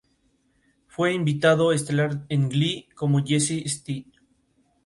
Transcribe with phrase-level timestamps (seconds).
[0.87, 4.03] Fue invitado estelar en "Glee" como Jesse St.